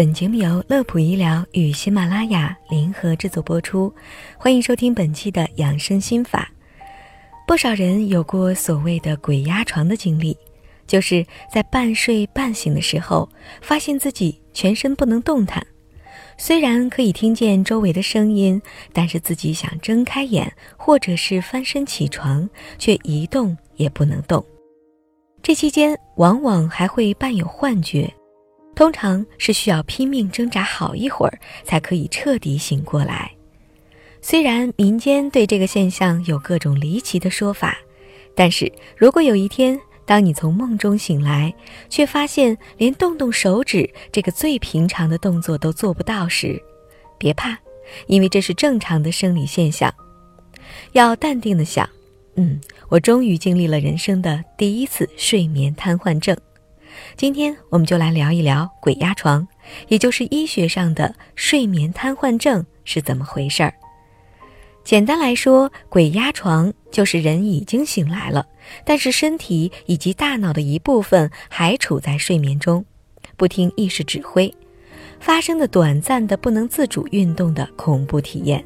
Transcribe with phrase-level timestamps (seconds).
[0.00, 3.94] 本节目由乐普医疗与喜马拉雅联合制作播出，
[4.38, 6.50] 欢迎收听本期的养生心法。
[7.46, 10.34] 不少人有过所谓的“鬼压床”的经历，
[10.86, 13.28] 就是在半睡半醒的时候，
[13.60, 15.62] 发现自己全身不能动弹，
[16.38, 18.58] 虽然可以听见周围的声音，
[18.94, 22.48] 但是自己想睁开眼或者是翻身起床，
[22.78, 24.42] 却一动也不能动。
[25.42, 28.10] 这期间往往还会伴有幻觉。
[28.74, 33.30] 通常是需要拼命挣扎好一会儿，才可以彻底醒过来。
[34.22, 37.76] 虽然民间对这个现象有各种离奇的说法，
[38.34, 41.54] 但是如果有一天，当你从梦中醒来，
[41.88, 46.60] 却发现连动动手指这个最平常的动作都做不到时，
[47.18, 47.56] 别怕，
[48.06, 49.94] 因为这是正常的生理现象。
[50.92, 51.88] 要淡定的想，
[52.34, 56.36] 嗯，我终于经历了人生的第一次睡眠瘫痪症。
[57.16, 59.46] 今天我们就来聊一聊鬼压床，
[59.88, 63.74] 也就是医学上的睡眠瘫痪症是怎么回事儿。
[64.84, 68.46] 简单来说，鬼压床就是人已经醒来了，
[68.84, 72.84] 但是身体以及大脑的一部分还处在睡眠中，
[73.36, 74.52] 不听意识指挥，
[75.18, 78.64] 发生的短暂的不能自主运动的恐怖体验。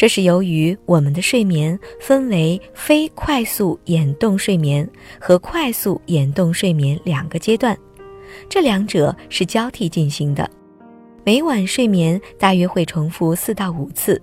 [0.00, 4.88] 这是由于我们的睡眠分为非快速眼动睡眠
[5.20, 7.78] 和快速眼动睡眠两个阶段，
[8.48, 10.50] 这两者是交替进行的。
[11.22, 14.18] 每晚睡眠大约会重复四到五次。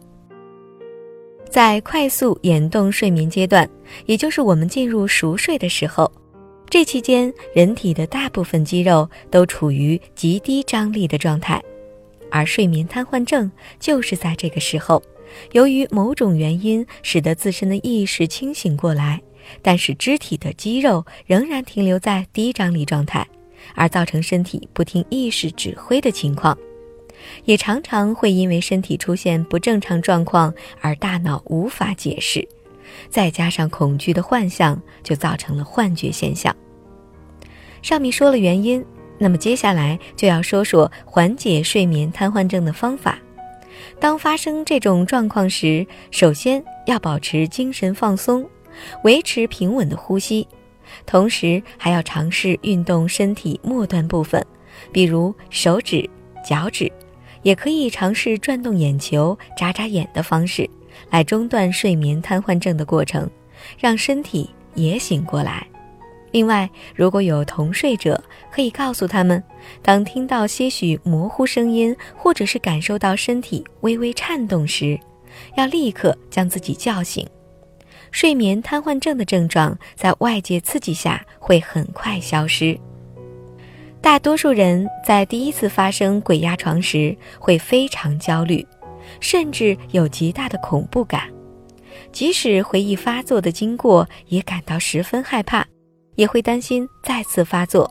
[1.48, 3.70] 在快速眼动睡眠阶段，
[4.08, 6.12] 也就是我们进入熟睡的时候，
[6.72, 11.62] 这期间人体的大部分肌肉都处于极低张力的状态，
[12.32, 15.00] 而睡眠瘫痪症就是在这个时候。
[15.52, 19.22] 由于某种原因，使得自身的意识清醒过来，
[19.62, 23.28] 但是肢体的肌肉仍然停留在低张力状态，
[23.76, 26.58] 而造成身体不听意识指挥的情况，
[27.46, 32.48] 也常常会因为身体出现不正常状况而大脑无法解释，
[33.10, 36.56] 再加上恐惧的幻象，就造成了幻觉现象。
[37.82, 38.84] 上面说了原因，
[39.18, 43.18] 那么接下来就要说说缓解睡眠瘫痪症的方法。
[44.00, 48.48] 当发生这种状况时，首先要保持精神放松，
[49.04, 50.48] 维持平稳的呼吸，
[51.06, 54.46] 同时还要尝试运动身体末端部分，
[54.92, 56.10] 比如手指、
[56.46, 56.92] 脚趾，
[57.42, 60.70] 也可以尝试转动眼球、眨眨眼的方式，
[61.10, 63.30] 来中断睡眠瘫痪症的过程，
[63.80, 65.68] 让身体也醒过来。
[66.32, 68.22] 另外，如果有同睡者，
[68.52, 69.42] 可以告诉他们，
[69.82, 75.00] 当听到些许模糊声音，或者是感受到身体微微颤动时，
[75.56, 77.26] 要立刻将自己叫醒。
[78.12, 82.78] 睡眠瘫痪症的症状在外界刺激下会很快消失。
[84.02, 88.66] 大多数人在第一次发生鬼压床时会非常焦虑，
[89.20, 91.30] 甚至有极大的恐怖感，
[92.12, 95.66] 即使回忆发作的经过，也感到十分害怕。
[96.18, 97.90] 也会担心再次发作，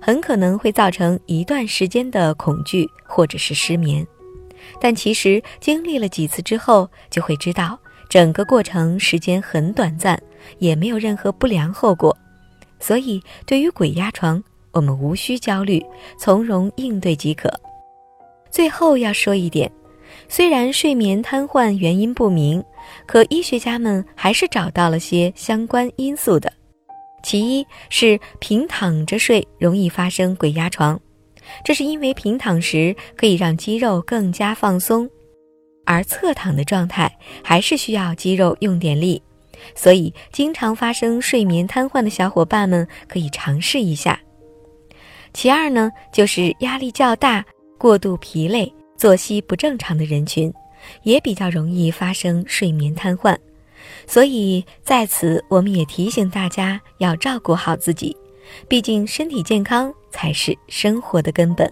[0.00, 4.06] 很可能会造成一段时间的恐惧或者是失眠。
[4.80, 7.78] 但其实经历了几次之后，就会知道
[8.08, 10.20] 整个过程时间很短暂，
[10.58, 12.16] 也没有任何不良后果。
[12.78, 15.84] 所以对于鬼压床，我们无需焦虑，
[16.18, 17.50] 从容应对即可。
[18.50, 19.70] 最后要说一点，
[20.28, 22.62] 虽然睡眠瘫痪原因不明，
[23.06, 26.52] 可医学家们还是找到了些相关因素的。
[27.30, 31.00] 其一是平躺着睡容易发生鬼压床，
[31.64, 35.08] 这是因为平躺时可以让肌肉更加放松，
[35.86, 39.22] 而侧躺的状态还是需要肌肉用点力，
[39.76, 44.20] 所以经常发生睡眠瘫痪的小伙伴们可以尝试一下。
[45.32, 47.44] 其二呢，就是压力较大、
[47.78, 50.52] 过度疲累、作息不正常的人群，
[51.04, 53.38] 也比较容易发生睡眠瘫痪。
[54.06, 58.16] 所以在此，我们也提醒大家要照顾好自己，
[58.68, 61.70] 毕竟身体健康才是生活的根本。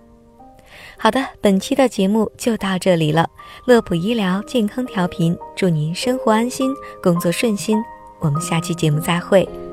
[0.97, 3.29] 好的，本期的节目就到这里了。
[3.67, 7.83] 乐普医疗健康调频，祝您生活安心，工作顺心。
[8.21, 9.68] 我们下期节目再会。